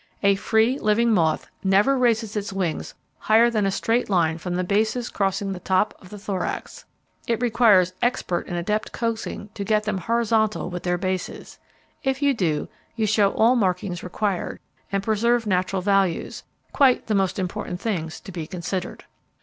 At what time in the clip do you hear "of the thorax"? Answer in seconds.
6.01-6.85